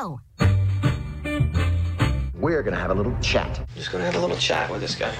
Stu. 0.00 0.18
We're 2.34 2.62
gonna 2.62 2.78
have 2.78 2.90
a 2.90 2.94
little 2.94 3.14
chat. 3.20 3.66
Just 3.76 3.92
gonna 3.92 4.04
have 4.04 4.14
a 4.14 4.18
little 4.20 4.36
chat 4.36 4.70
with 4.70 4.80
this 4.80 4.94
guy. 4.94 5.12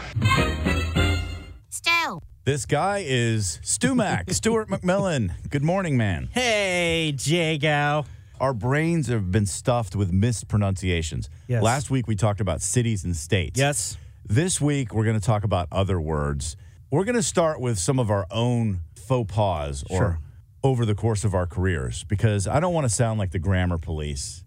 Stu. 1.68 2.20
This 2.44 2.64
guy 2.64 3.04
is 3.06 3.60
Stu 3.62 3.94
Mac, 3.94 4.30
Stuart 4.32 4.68
McMillen. 4.68 5.32
Good 5.50 5.62
morning, 5.62 5.98
man. 5.98 6.30
Hey, 6.32 7.12
Jagow. 7.14 8.06
Our 8.40 8.54
brains 8.54 9.08
have 9.08 9.30
been 9.30 9.44
stuffed 9.44 9.94
with 9.94 10.12
mispronunciations. 10.12 11.28
Yes. 11.46 11.62
Last 11.62 11.90
week 11.90 12.08
we 12.08 12.16
talked 12.16 12.40
about 12.40 12.62
cities 12.62 13.04
and 13.04 13.14
states. 13.14 13.58
Yes. 13.60 13.98
This 14.24 14.62
week 14.62 14.94
we're 14.94 15.04
going 15.04 15.18
to 15.20 15.24
talk 15.26 15.44
about 15.44 15.68
other 15.70 16.00
words. 16.00 16.56
We're 16.90 17.04
going 17.04 17.16
to 17.16 17.22
start 17.22 17.60
with 17.60 17.78
some 17.78 17.98
of 17.98 18.10
our 18.10 18.26
own 18.30 18.80
faux 18.96 19.30
pas 19.30 19.84
or 19.90 19.98
Sure. 19.98 20.18
Over 20.62 20.84
the 20.84 20.94
course 20.94 21.25
of 21.25 21.34
our 21.34 21.47
careers 21.47 22.05
because 22.05 22.47
I 22.47 22.61
don't 22.61 22.75
want 22.75 22.84
to 22.84 22.91
sound 22.94 23.19
like 23.19 23.30
the 23.30 23.39
grammar 23.39 23.78
police. 23.78 24.44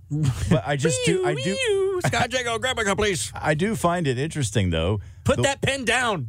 but 0.50 0.61
I 0.66 0.75
just 0.75 1.00
do 1.06 1.25
I 1.25 1.33
do 1.33 2.02
Scott 2.06 2.30
Jagow, 2.31 2.61
grab 2.61 2.78
a 2.78 2.83
cup, 2.83 3.00
please. 3.00 3.31
I 3.36 3.56
do 3.56 3.75
find 3.75 4.06
it 4.08 4.19
interesting 4.19 4.69
though. 4.69 5.00
Put 5.23 5.38
the- 5.38 5.41
that 5.44 5.61
pen 5.64 5.86
down. 5.86 6.28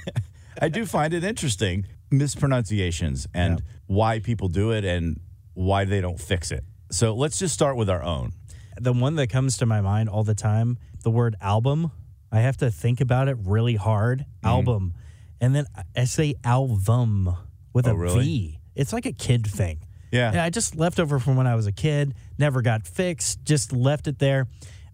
I 0.62 0.68
do 0.68 0.86
find 0.86 1.12
it 1.12 1.24
interesting 1.24 1.86
mispronunciations 2.10 3.26
and 3.34 3.62
why 3.86 4.20
people 4.20 4.48
do 4.48 4.70
it 4.70 4.84
and 4.84 5.18
why 5.54 5.84
they 5.84 6.00
don't 6.00 6.20
fix 6.20 6.50
it. 6.52 6.64
So 6.92 7.14
let's 7.14 7.38
just 7.38 7.52
start 7.54 7.76
with 7.76 7.90
our 7.90 8.02
own. 8.02 8.32
the 8.80 8.92
one 8.92 9.16
that 9.16 9.26
comes 9.28 9.56
to 9.58 9.66
my 9.66 9.80
mind 9.80 10.08
all 10.08 10.22
the 10.22 10.34
time, 10.34 10.78
the 11.02 11.10
word 11.10 11.34
album. 11.40 11.90
I 12.30 12.40
have 12.40 12.56
to 12.58 12.70
think 12.70 13.00
about 13.00 13.28
it 13.28 13.36
really 13.42 13.74
hard. 13.76 14.20
Mm-hmm. 14.20 14.46
Album. 14.46 14.94
And 15.40 15.54
then 15.54 15.66
I 15.96 16.04
say 16.04 16.34
album 16.44 17.34
with 17.72 17.88
Oh, 17.88 18.00
a 18.00 18.18
V. 18.18 18.60
It's 18.76 18.92
like 18.92 19.06
a 19.06 19.12
kid 19.12 19.46
thing. 19.46 19.80
Yeah. 20.12 20.28
And 20.30 20.40
I 20.40 20.50
just 20.50 20.76
left 20.76 21.00
over 21.00 21.18
from 21.18 21.36
when 21.36 21.46
I 21.48 21.56
was 21.56 21.66
a 21.66 21.72
kid, 21.72 22.14
never 22.38 22.62
got 22.62 22.86
fixed, 22.86 23.42
just 23.44 23.72
left 23.72 24.06
it 24.06 24.18
there. 24.20 24.46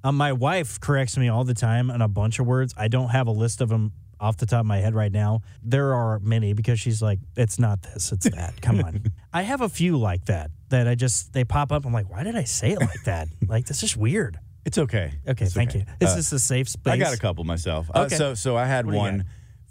Um, 0.05 0.17
my 0.17 0.33
wife 0.33 0.81
corrects 0.81 1.17
me 1.19 1.29
all 1.29 1.45
the 1.45 1.55
time 1.55 1.91
on 1.91 2.01
a 2.01 2.09
bunch 2.09 2.39
of 2.39 2.47
words. 2.47 2.75
I 2.77 2.89
don't 2.89 3.11
have 3.11 3.27
a 3.27 3.31
list 3.31 3.61
of 3.61 3.69
them 3.69 3.93
off 4.19 4.37
the 4.37 4.47
top 4.47 4.61
of 4.61 4.67
my 4.67 4.79
head 4.79 4.95
right 4.95 5.13
now. 5.13 5.43
There 5.63 5.95
are 5.95 6.19
many 6.21 6.55
because 6.55 6.81
she's 6.81 7.03
like, 7.03 7.19
it's 7.37 7.59
not 7.59 7.83
this, 7.83 8.11
it's 8.13 8.29
that. 8.31 8.61
Come 8.63 8.81
on. 8.81 9.03
I 9.33 9.43
have 9.43 9.61
a 9.61 9.69
few 9.69 9.99
like 9.99 10.25
that 10.27 10.51
that 10.71 10.89
I 10.89 10.95
just, 10.95 11.33
they 11.33 11.45
pop 11.45 11.71
up. 11.73 11.85
I'm 11.85 11.93
like, 11.93 12.11
why 12.11 12.23
did 12.25 12.35
I 12.37 12.45
say 12.45 12.71
it 12.73 12.81
like 12.81 13.05
that? 13.05 13.29
like, 13.49 13.67
this 13.67 13.83
is 13.83 13.97
weird. 13.97 14.39
It's 14.65 14.79
okay. 14.79 15.13
Okay, 15.29 15.45
It's 15.45 15.55
thank 15.55 15.71
okay. 15.71 15.81
you. 15.81 15.85
Is 16.01 16.13
Uh, 16.13 16.17
this 16.17 16.33
a 16.33 16.39
safe 16.39 16.69
space? 16.69 16.93
I 16.93 16.97
got 16.97 17.13
a 17.15 17.19
couple 17.19 17.43
myself. 17.45 17.91
Uh, 17.95 18.03
Okay. 18.03 18.15
so 18.17 18.35
so 18.35 18.57
I 18.57 18.65
had 18.65 18.87
one 18.87 19.25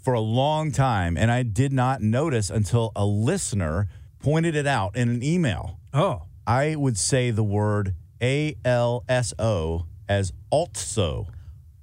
for 0.04 0.12
a 0.14 0.20
long 0.20 0.70
time 0.70 1.16
and 1.16 1.30
I 1.30 1.42
did 1.44 1.72
not 1.72 2.02
notice 2.02 2.50
until 2.50 2.92
a 2.94 3.04
listener 3.06 3.88
pointed 4.22 4.56
it 4.56 4.66
out 4.66 4.96
in 4.96 5.08
an 5.08 5.22
email. 5.22 5.78
Oh, 5.92 6.22
I 6.46 6.74
would 6.76 6.98
say 6.98 7.30
the 7.30 7.42
word 7.44 7.94
A 8.22 8.56
L 8.64 9.04
S 9.08 9.34
O 9.38 9.86
as 10.08 10.32
also. 10.50 11.26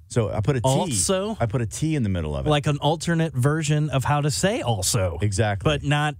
So 0.08 0.30
I 0.30 0.40
put 0.40 0.56
a 0.56 0.60
T. 0.60 0.68
Also? 0.68 1.36
I 1.38 1.46
put 1.46 1.62
a 1.62 1.66
T 1.66 1.94
in 1.94 2.02
the 2.02 2.08
middle 2.08 2.34
of 2.34 2.46
it. 2.46 2.50
like 2.50 2.66
an 2.66 2.78
alternate 2.78 3.32
version 3.32 3.90
of 3.90 4.02
how 4.04 4.20
to 4.20 4.30
say 4.30 4.60
also. 4.60 5.18
exactly. 5.22 5.70
But 5.70 5.84
not 5.84 6.16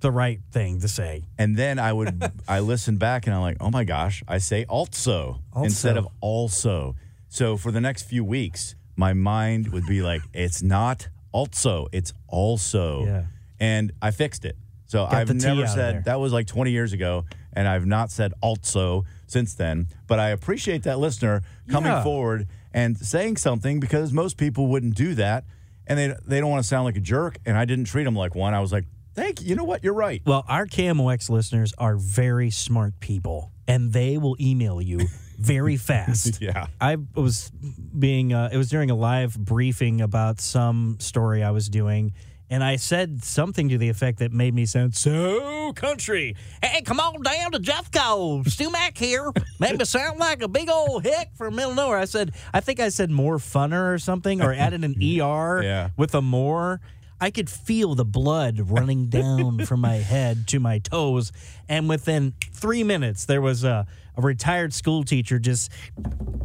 the 0.00 0.10
right 0.10 0.40
thing 0.52 0.80
to 0.80 0.88
say. 0.88 1.24
And 1.38 1.54
then 1.56 1.78
I 1.78 1.92
would 1.92 2.32
I 2.48 2.60
listened 2.60 2.98
back 2.98 3.26
and 3.26 3.34
I'm 3.34 3.42
like, 3.42 3.58
oh 3.60 3.70
my 3.70 3.84
gosh, 3.84 4.22
I 4.26 4.38
say 4.38 4.64
also, 4.64 5.40
instead 5.56 5.96
of 5.96 6.08
also. 6.20 6.94
So 7.28 7.56
for 7.58 7.70
the 7.70 7.80
next 7.80 8.04
few 8.04 8.24
weeks, 8.24 8.74
my 8.96 9.12
mind 9.12 9.68
would 9.72 9.86
be 9.86 10.00
like, 10.00 10.22
it's 10.32 10.62
not 10.62 11.08
also, 11.32 11.88
it's 11.92 12.14
also. 12.28 13.04
Yeah. 13.04 13.24
And 13.60 13.92
I 14.00 14.10
fixed 14.10 14.44
it. 14.46 14.56
So 14.86 15.04
I've 15.04 15.34
never 15.34 15.66
said 15.66 16.04
that 16.04 16.20
was 16.20 16.32
like 16.32 16.46
20 16.46 16.70
years 16.70 16.92
ago, 16.92 17.24
and 17.52 17.66
I've 17.66 17.86
not 17.86 18.10
said 18.10 18.32
also 18.40 19.04
since 19.26 19.54
then. 19.54 19.88
But 20.06 20.20
I 20.20 20.28
appreciate 20.30 20.84
that 20.84 20.98
listener 20.98 21.42
coming 21.68 21.90
Yeah. 21.90 22.02
forward 22.02 22.46
and 22.72 22.96
saying 22.96 23.36
something 23.38 23.80
because 23.80 24.12
most 24.12 24.36
people 24.36 24.68
wouldn't 24.68 24.94
do 24.94 25.14
that, 25.14 25.44
and 25.86 25.98
they 25.98 26.14
they 26.26 26.40
don't 26.40 26.50
want 26.50 26.62
to 26.62 26.68
sound 26.68 26.84
like 26.84 26.96
a 26.96 27.00
jerk. 27.00 27.38
And 27.44 27.56
I 27.58 27.64
didn't 27.64 27.86
treat 27.86 28.04
them 28.04 28.14
like 28.16 28.34
one. 28.34 28.54
I 28.54 28.60
was 28.60 28.72
like, 28.72 28.84
thank 29.14 29.40
you. 29.42 29.48
You 29.48 29.54
know 29.56 29.64
what? 29.64 29.82
You're 29.82 29.94
right. 29.94 30.22
Well, 30.24 30.44
our 30.48 30.66
KMOX 30.66 31.28
listeners 31.30 31.72
are 31.78 31.96
very 31.96 32.50
smart 32.50 33.00
people, 33.00 33.50
and 33.66 33.92
they 33.92 34.18
will 34.18 34.36
email 34.40 34.80
you 34.80 35.00
very 35.38 35.76
fast. 35.90 36.40
Yeah. 36.40 36.66
I 36.80 36.96
was 37.14 37.50
being, 37.98 38.32
uh, 38.32 38.50
it 38.52 38.56
was 38.56 38.68
during 38.70 38.90
a 38.90 38.94
live 38.94 39.36
briefing 39.38 40.00
about 40.00 40.40
some 40.40 40.96
story 41.00 41.42
I 41.42 41.50
was 41.50 41.68
doing, 41.68 42.12
and 42.50 42.62
I 42.62 42.76
said 42.76 43.24
something 43.24 43.68
to 43.70 43.78
the 43.78 43.88
effect 43.88 44.18
that 44.20 44.32
made 44.32 44.54
me 44.54 44.66
sound 44.66 44.94
so 44.94 45.72
country. 45.74 46.36
Hey, 46.62 46.82
come 46.82 47.00
on 47.00 47.22
down 47.22 47.52
to 47.52 47.58
Jeffco. 47.58 48.48
Stu 48.48 48.70
Mac 48.70 48.96
here. 48.96 49.32
Made 49.58 49.78
me 49.78 49.84
sound 49.84 50.18
like 50.18 50.42
a 50.42 50.48
big 50.48 50.68
old 50.70 51.04
hick 51.04 51.30
from 51.34 51.56
middle 51.56 51.74
nowhere. 51.74 51.98
I 51.98 52.04
said, 52.04 52.34
I 52.54 52.60
think 52.60 52.78
I 52.80 52.88
said 52.88 53.10
more 53.10 53.38
funner 53.38 53.92
or 53.92 53.98
something, 53.98 54.42
or 54.42 54.52
added 54.52 54.84
an 54.84 54.94
ER 55.20 55.62
Yeah. 55.62 55.90
with 55.96 56.14
a 56.14 56.22
more. 56.22 56.80
I 57.20 57.30
could 57.30 57.48
feel 57.48 57.94
the 57.94 58.04
blood 58.04 58.60
running 58.70 59.06
down 59.10 59.64
from 59.64 59.80
my 59.80 59.94
head 59.96 60.46
to 60.48 60.60
my 60.60 60.78
toes. 60.78 61.32
And 61.68 61.88
within 61.88 62.34
three 62.52 62.84
minutes, 62.84 63.24
there 63.24 63.40
was 63.40 63.64
a, 63.64 63.86
a 64.16 64.20
retired 64.22 64.72
school 64.74 65.02
teacher 65.02 65.38
just 65.38 65.72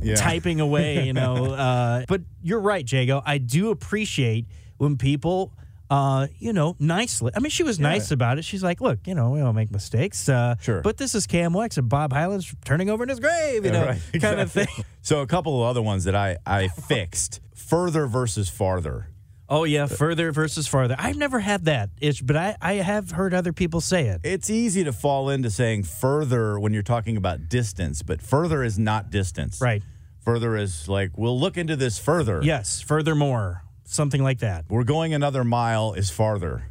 Yeah. 0.02 0.16
typing 0.16 0.60
away, 0.62 1.06
you 1.06 1.14
know. 1.14 1.54
Uh, 1.62 2.06
but 2.08 2.22
you're 2.42 2.60
right, 2.62 2.86
Jagow. 2.86 3.22
I 3.26 3.38
do 3.38 3.70
appreciate 3.70 4.46
when 4.78 4.98
people, 4.98 5.52
uh, 5.92 6.28
you 6.40 6.54
know, 6.54 6.76
nicely. 6.80 7.34
I 7.36 7.40
mean, 7.40 7.50
she 7.50 7.64
was 7.64 7.78
nice 7.78 8.12
about 8.12 8.40
it. 8.40 8.46
She's 8.46 8.64
like, 8.64 8.80
look, 8.80 9.06
you 9.06 9.14
know, 9.14 9.32
we 9.32 9.42
all 9.42 9.52
make 9.52 9.72
mistakes. 9.72 10.30
Uh, 10.30 10.56
Sure. 10.62 10.82
But 10.82 10.98
this 10.98 11.14
is 11.14 11.28
KMOX 11.28 11.78
and 11.78 11.90
Bob 11.90 12.14
Hyland's 12.14 12.56
turning 12.64 12.90
over 12.90 13.04
in 13.04 13.10
his 13.10 13.20
grave, 13.20 13.66
you 13.66 13.72
know, 13.72 13.86
Right, 13.86 14.02
kind 14.22 14.40
of 14.40 14.52
thing. 14.52 14.68
So 15.04 15.20
a 15.22 15.28
couple 15.28 15.62
of 15.62 15.68
other 15.68 15.82
ones 15.82 16.04
that 16.06 16.16
I 16.16 16.38
I 16.46 16.68
fixed. 16.70 17.42
Further 17.56 18.06
versus 18.08 18.50
farther. 18.50 19.08
Oh, 19.50 19.66
yeah. 19.66 19.88
Further 19.88 20.32
versus 20.32 20.66
farther. 20.68 20.96
I've 20.98 21.18
never 21.18 21.40
had 21.40 21.66
that, 21.66 21.90
but 22.24 22.36
I, 22.38 22.56
I 22.62 22.74
have 22.76 23.12
heard 23.12 23.34
other 23.34 23.52
people 23.52 23.82
say 23.82 24.08
it. 24.08 24.22
It's 24.24 24.50
easy 24.50 24.84
to 24.86 24.94
fall 24.94 25.30
into 25.30 25.50
saying 25.50 25.84
further 25.84 26.58
when 26.58 26.72
you're 26.72 26.84
talking 26.84 27.18
about 27.18 27.50
distance, 27.50 28.02
but 28.02 28.22
further 28.22 28.64
is 28.64 28.80
not 28.80 29.10
distance. 29.10 29.60
Right. 29.60 29.84
Further 30.24 30.56
is 30.56 30.88
like 30.88 31.18
we'll 31.18 31.38
look 31.40 31.58
into 31.58 31.76
this 31.76 31.98
further. 32.00 32.40
Yes. 32.44 32.80
Furthermore, 32.82 33.64
something 33.94 34.24
like 34.24 34.40
that. 34.40 34.66
We're 34.70 34.84
going 34.84 35.14
another 35.14 35.44
mile 35.44 35.94
is 35.94 36.10
farther. 36.10 36.64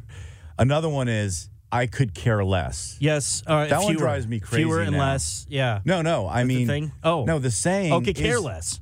Another 0.57 0.89
one 0.89 1.07
is 1.07 1.49
I 1.71 1.87
could 1.87 2.13
care 2.13 2.43
less. 2.43 2.97
Yes. 2.99 3.43
Uh, 3.47 3.67
That 3.67 3.81
one 3.83 3.95
drives 3.95 4.27
me 4.27 4.39
crazy 4.39 4.63
Fewer 4.63 4.81
and 4.81 4.91
now. 4.93 4.99
less. 4.99 5.45
Yeah. 5.49 5.79
No, 5.85 6.01
no. 6.01 6.27
I 6.27 6.41
the 6.43 6.47
mean, 6.47 6.67
thing? 6.67 6.91
Oh. 7.03 7.23
no. 7.25 7.39
The 7.39 7.51
saying. 7.51 7.93
Okay, 7.93 8.13
care 8.13 8.37
is- 8.37 8.43
less. 8.43 8.79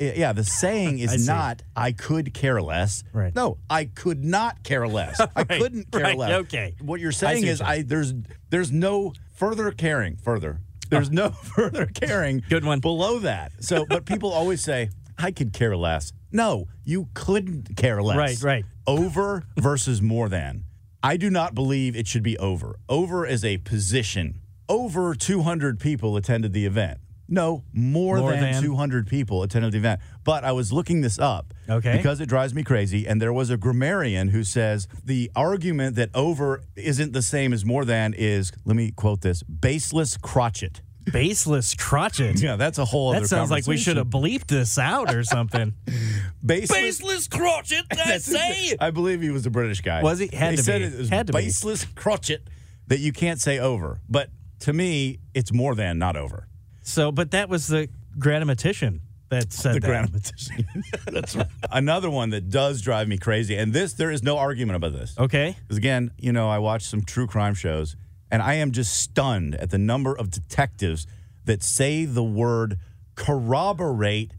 Yeah, 0.00 0.32
the 0.32 0.42
saying 0.42 0.98
is 0.98 1.10
see. 1.12 1.26
not 1.30 1.62
I 1.76 1.92
could 1.92 2.34
care 2.34 2.60
less. 2.60 3.04
Right. 3.12 3.32
No, 3.34 3.58
I 3.70 3.84
could 3.84 4.24
not 4.24 4.64
care 4.64 4.88
less. 4.88 5.20
I 5.36 5.44
couldn't 5.44 5.92
care 5.92 6.00
right, 6.02 6.18
less. 6.18 6.32
okay. 6.42 6.74
What 6.80 6.98
you're 6.98 7.12
saying 7.12 7.42
what 7.44 7.48
is 7.50 7.60
I 7.60 7.82
there's 7.82 8.12
there's 8.50 8.72
no 8.72 9.12
further 9.34 9.70
caring 9.70 10.16
further. 10.16 10.58
There's 10.90 11.10
no 11.12 11.30
further 11.56 11.86
caring. 11.86 12.42
Good 12.48 12.64
one. 12.64 12.80
Below 12.80 13.20
that. 13.20 13.52
So, 13.60 13.86
but 13.86 14.04
people 14.04 14.32
always 14.32 14.60
say 14.64 14.90
I 15.22 15.30
could 15.30 15.52
care 15.52 15.76
less. 15.76 16.12
No, 16.32 16.66
you 16.84 17.08
couldn't 17.14 17.76
care 17.76 18.02
less. 18.02 18.16
Right, 18.16 18.42
right. 18.42 18.64
over 18.86 19.44
versus 19.56 20.02
more 20.02 20.28
than. 20.28 20.64
I 21.02 21.16
do 21.16 21.30
not 21.30 21.54
believe 21.54 21.94
it 21.96 22.06
should 22.06 22.22
be 22.22 22.36
over. 22.38 22.78
Over 22.88 23.24
is 23.26 23.44
a 23.44 23.58
position. 23.58 24.40
Over 24.68 25.14
200 25.14 25.78
people 25.78 26.16
attended 26.16 26.52
the 26.52 26.66
event. 26.66 26.98
No, 27.28 27.64
more, 27.72 28.18
More 28.18 28.32
than, 28.32 28.40
than? 28.52 28.62
200 28.62 29.06
people 29.06 29.42
attended 29.42 29.72
the 29.72 29.78
event. 29.78 30.00
But 30.22 30.44
I 30.44 30.52
was 30.52 30.70
looking 30.72 31.00
this 31.00 31.18
up 31.18 31.54
Okay. 31.68 31.96
because 31.96 32.20
it 32.20 32.26
drives 32.28 32.52
me 32.54 32.62
crazy. 32.62 33.06
And 33.06 33.22
there 33.22 33.32
was 33.32 33.48
a 33.48 33.56
grammarian 33.56 34.28
who 34.28 34.44
says 34.44 34.86
the 35.04 35.30
argument 35.34 35.96
that 35.96 36.10
over 36.14 36.62
isn't 36.76 37.12
the 37.12 37.22
same 37.22 37.52
as 37.52 37.64
more 37.64 37.84
than 37.84 38.12
is, 38.12 38.52
let 38.64 38.76
me 38.76 38.90
quote 38.90 39.22
this, 39.22 39.42
baseless 39.44 40.16
crotchet. 40.18 40.82
Baseless 41.10 41.74
crotchet. 41.74 42.40
Yeah, 42.40 42.56
that's 42.56 42.78
a 42.78 42.84
whole 42.84 43.10
other 43.10 43.16
thing. 43.18 43.22
That 43.24 43.28
sounds 43.28 43.50
like 43.50 43.66
we 43.66 43.76
should 43.76 43.96
have 43.96 44.08
bleeped 44.08 44.46
this 44.46 44.78
out 44.78 45.14
or 45.14 45.24
something. 45.24 45.74
baseless. 46.44 46.80
Baseless 46.80 47.28
crotchet, 47.28 47.84
I 47.92 48.18
say. 48.18 48.76
I 48.80 48.90
believe 48.90 49.20
he 49.20 49.30
was 49.30 49.44
a 49.46 49.50
British 49.50 49.80
guy. 49.80 50.02
Was 50.02 50.18
he? 50.18 50.28
Had 50.34 50.52
they 50.52 50.56
to 50.56 50.62
said 50.62 50.78
be. 50.80 50.84
it 50.86 50.98
was 50.98 51.08
Had 51.08 51.26
to 51.28 51.32
be. 51.32 51.38
baseless 51.40 51.84
crotchet 51.94 52.42
that 52.88 53.00
you 53.00 53.12
can't 53.12 53.40
say 53.40 53.58
over. 53.58 54.00
But 54.08 54.28
to 54.60 54.72
me, 54.72 55.18
it's 55.34 55.52
more 55.52 55.74
than 55.74 55.98
not 55.98 56.16
over. 56.16 56.46
So, 56.82 57.10
but 57.12 57.30
that 57.32 57.48
was 57.48 57.66
the 57.66 57.88
grammatician 58.18 59.00
that 59.30 59.52
said 59.52 59.76
The 59.76 59.80
that. 59.80 59.86
grammatical. 59.86 60.64
That's 61.12 61.34
right. 61.36 61.46
Another 61.70 62.10
one 62.10 62.30
that 62.30 62.50
does 62.50 62.80
drive 62.82 63.08
me 63.08 63.18
crazy, 63.18 63.56
and 63.56 63.72
this 63.72 63.94
there 63.94 64.10
is 64.10 64.22
no 64.22 64.36
argument 64.38 64.76
about 64.76 64.92
this. 64.92 65.14
Okay. 65.18 65.56
Because 65.62 65.78
again, 65.78 66.10
you 66.18 66.32
know, 66.32 66.48
I 66.50 66.58
watch 66.58 66.82
some 66.84 67.02
true 67.02 67.26
crime 67.26 67.54
shows, 67.54 67.96
and 68.32 68.42
I 68.42 68.54
am 68.54 68.72
just 68.72 68.96
stunned 68.96 69.54
at 69.56 69.70
the 69.70 69.78
number 69.78 70.16
of 70.16 70.30
detectives 70.30 71.06
that 71.44 71.62
say 71.62 72.06
the 72.06 72.24
word 72.24 72.78
corroborate, 73.14 74.32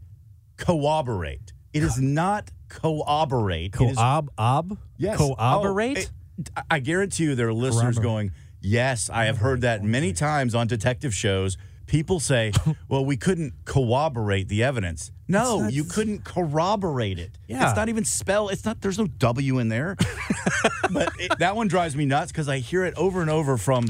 corroborate. 0.56 1.52
It 1.72 1.84
is 1.84 2.00
not 2.00 2.50
corroborate. 2.68 3.72
Co-ob, 3.72 4.30
ob? 4.36 4.78
Yes. 4.98 5.16
Cooperate? 5.16 6.10
Oh, 6.56 6.62
I 6.68 6.80
guarantee 6.80 7.24
you 7.24 7.34
there 7.36 7.48
are 7.48 7.54
listeners 7.54 7.98
going, 7.98 8.32
Yes, 8.60 9.10
I 9.10 9.26
have 9.26 9.38
heard 9.38 9.60
that 9.60 9.84
many 9.84 10.12
times 10.12 10.54
on 10.54 10.66
detective 10.66 11.14
shows. 11.14 11.56
People 11.86 12.18
say, 12.20 12.52
Well, 12.88 13.04
we 13.04 13.16
couldn't 13.16 13.52
corroborate 13.64 14.48
the 14.48 14.62
evidence. 14.64 15.10
No, 15.28 15.60
not- 15.60 15.72
you 15.72 15.84
couldn't 15.84 16.24
corroborate 16.24 17.18
it. 17.18 17.32
Yeah. 17.48 17.68
It's 17.68 17.76
not 17.76 17.88
even 17.88 18.04
spell. 18.04 18.48
It's 18.48 18.64
not, 18.64 18.80
there's 18.80 18.98
no 18.98 19.06
W 19.06 19.58
in 19.58 19.68
there. 19.68 19.96
but 20.92 21.12
it, 21.18 21.38
that 21.38 21.56
one 21.56 21.68
drives 21.68 21.94
me 21.96 22.04
nuts 22.06 22.32
because 22.32 22.48
I 22.48 22.58
hear 22.58 22.84
it 22.84 22.94
over 22.96 23.20
and 23.22 23.30
over 23.30 23.56
from 23.56 23.88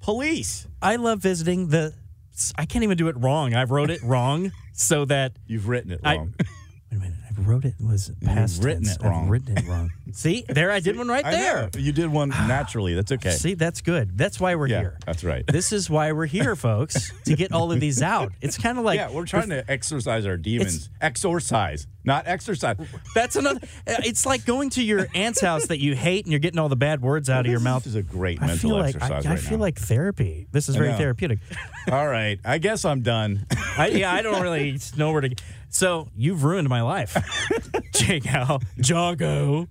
police. 0.00 0.66
I 0.82 0.96
love 0.96 1.20
visiting 1.20 1.68
the. 1.68 1.94
I 2.56 2.64
can't 2.64 2.84
even 2.84 2.96
do 2.96 3.08
it 3.08 3.16
wrong. 3.18 3.54
I 3.54 3.64
wrote 3.64 3.90
it 3.90 4.02
wrong 4.02 4.52
so 4.72 5.04
that. 5.06 5.32
You've 5.46 5.68
written 5.68 5.92
it 5.92 6.00
I- 6.04 6.16
wrong. 6.16 6.34
Wait 6.90 6.96
a 6.96 7.00
minute. 7.00 7.18
I 7.28 7.40
wrote 7.42 7.64
it 7.64 7.74
was 7.80 8.10
past 8.22 8.62
written 8.64 8.82
tense. 8.84 8.96
it 8.96 9.02
wrong. 9.02 9.24
I've 9.24 9.30
written 9.30 9.56
it 9.58 9.66
wrong. 9.68 9.90
See, 10.12 10.44
there 10.48 10.70
I 10.70 10.80
did 10.80 10.96
one 10.98 11.08
right 11.08 11.24
there. 11.24 11.70
You 11.76 11.92
did 11.92 12.08
one 12.08 12.28
naturally. 12.48 12.94
That's 12.94 13.12
okay. 13.12 13.30
See, 13.30 13.54
that's 13.54 13.80
good. 13.80 14.16
That's 14.16 14.40
why 14.40 14.54
we're 14.54 14.68
yeah, 14.68 14.80
here. 14.80 14.98
that's 15.06 15.24
right. 15.24 15.46
This 15.46 15.72
is 15.72 15.88
why 15.88 16.12
we're 16.12 16.26
here, 16.26 16.56
folks, 16.70 17.12
to 17.24 17.36
get 17.36 17.52
all 17.52 17.72
of 17.72 17.80
these 17.80 18.02
out. 18.02 18.32
It's 18.40 18.58
kind 18.58 18.78
of 18.78 18.84
like 18.84 18.96
yeah, 18.98 19.10
we're 19.10 19.26
trying 19.26 19.50
to 19.50 19.68
exorcise 19.70 20.26
our 20.26 20.36
demons. 20.36 20.88
Exorcise, 21.00 21.86
not 22.04 22.26
exercise. 22.26 22.76
That's 23.14 23.36
another. 23.36 23.60
Uh, 23.86 23.96
it's 24.04 24.26
like 24.26 24.44
going 24.44 24.70
to 24.70 24.82
your 24.82 25.06
aunt's 25.14 25.40
house 25.40 25.66
that 25.68 25.80
you 25.80 25.94
hate, 25.94 26.24
and 26.24 26.32
you're 26.32 26.40
getting 26.40 26.58
all 26.58 26.68
the 26.68 26.76
bad 26.76 27.02
words 27.02 27.30
out 27.30 27.46
of 27.46 27.50
your 27.50 27.60
mouth. 27.60 27.84
This 27.84 27.92
is 27.92 27.96
a 27.96 28.02
great 28.02 28.42
I 28.42 28.46
mental 28.46 28.70
like 28.72 28.82
I, 28.82 28.88
exercise 28.88 29.26
I 29.26 29.30
right 29.30 29.38
feel 29.38 29.58
now. 29.58 29.64
like 29.64 29.78
therapy. 29.78 30.46
This 30.52 30.68
is 30.68 30.76
very 30.76 30.92
therapeutic. 30.92 31.38
All 31.90 32.06
right, 32.06 32.38
I 32.44 32.58
guess 32.58 32.84
I'm 32.84 33.00
done. 33.00 33.46
I, 33.76 33.88
yeah, 33.88 34.12
I 34.12 34.22
don't 34.22 34.42
really 34.42 34.78
know 34.96 35.12
where 35.12 35.22
to. 35.22 35.34
So 35.70 36.08
you've 36.16 36.44
ruined 36.44 36.68
my 36.68 36.82
life, 36.82 37.16
Jake 38.06 38.26
Al 38.32 38.60
Jago, 38.76 39.68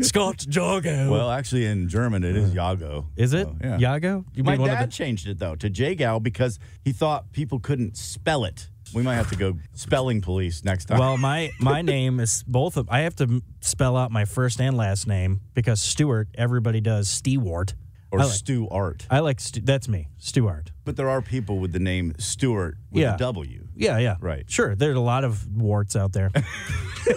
Scott 0.00 0.38
Jagow. 0.38 1.10
well, 1.10 1.30
actually, 1.30 1.66
in 1.66 1.88
German, 1.88 2.24
it 2.24 2.36
is 2.36 2.50
uh, 2.50 2.54
Jago. 2.54 3.06
is 3.16 3.32
it 3.32 3.46
So, 3.46 3.56
yeah. 3.62 3.78
Jago? 3.78 4.24
You 4.34 4.44
My 4.44 4.52
mean 4.52 4.60
one 4.62 4.70
of 4.70 4.76
dad 4.78 4.88
the- 4.88 4.92
changed 4.92 5.28
it 5.28 5.38
though 5.38 5.54
to 5.56 5.70
Jagal 5.70 6.22
because 6.22 6.58
he 6.84 6.92
thought 6.92 7.32
people 7.32 7.58
couldn't 7.60 7.96
spell 7.96 8.44
it. 8.44 8.68
We 8.92 9.02
might 9.02 9.14
have 9.14 9.28
to 9.30 9.36
go 9.36 9.56
spelling 9.74 10.20
police 10.20 10.64
next 10.64 10.86
time. 10.86 10.98
Well, 10.98 11.16
my 11.16 11.52
my 11.60 11.80
name 11.96 12.18
is 12.18 12.42
both 12.46 12.76
of. 12.76 12.88
I 12.90 13.00
have 13.00 13.14
to 13.16 13.40
spell 13.60 13.96
out 13.96 14.10
my 14.10 14.24
first 14.24 14.60
and 14.60 14.76
last 14.76 15.06
name 15.06 15.40
because 15.54 15.80
Stewart. 15.80 16.28
Everybody 16.34 16.80
does 16.80 17.08
Stewart. 17.08 17.74
or 18.10 18.18
I 18.18 18.24
like, 18.24 18.32
Stu 18.32 18.68
Art. 18.68 19.06
I 19.08 19.20
like 19.20 19.38
Stu, 19.38 19.60
that's 19.60 19.86
me, 19.86 20.08
Stewart. 20.18 20.72
But 20.84 20.96
there 20.96 21.08
are 21.08 21.22
people 21.22 21.60
with 21.60 21.70
the 21.72 21.78
name 21.78 22.14
Stewart 22.18 22.78
with 22.90 23.02
Yeah. 23.02 23.14
a 23.14 23.18
W. 23.18 23.68
Yeah, 23.80 23.98
yeah. 23.98 24.16
Right. 24.20 24.44
Sure. 24.48 24.74
There's 24.74 24.96
a 24.96 25.00
lot 25.00 25.24
of 25.24 25.46
warts 25.56 25.96
out 25.96 26.12
there. 26.12 26.30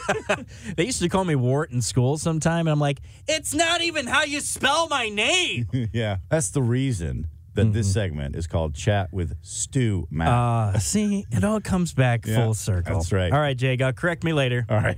they 0.78 0.86
used 0.86 1.02
to 1.02 1.10
call 1.10 1.26
me 1.26 1.36
Wart 1.36 1.72
in 1.72 1.82
school 1.82 2.18
sometime, 2.18 2.68
and 2.68 2.70
I'm 2.70 2.80
like, 2.80 3.02
it's 3.28 3.54
not 3.54 3.82
even 3.82 4.08
how 4.08 4.24
you 4.24 4.40
spell 4.40 4.88
my 4.88 5.10
name. 5.10 5.68
yeah, 5.94 6.18
that's 6.30 6.50
the 6.52 6.62
reason 6.62 7.28
that 7.56 7.74
this 7.74 7.92
segment 7.94 8.36
is 8.36 8.48
called 8.48 8.74
Chat 8.74 9.14
with 9.14 9.36
Stu 9.42 10.08
Mac. 10.10 10.28
Uh, 10.28 10.80
see, 10.80 11.26
it 11.32 11.44
all 11.44 11.62
comes 11.62 11.94
back 11.94 12.26
Yeah, 12.26 12.46
full 12.46 12.54
circle. 12.54 12.96
that's 12.96 13.12
right. 13.12 13.32
All 13.32 13.40
right, 13.40 13.56
Jay, 13.56 13.78
uh, 13.78 13.92
correct 13.92 14.24
me 14.24 14.34
later. 14.34 14.66
All 14.70 14.80
right. 14.80 14.98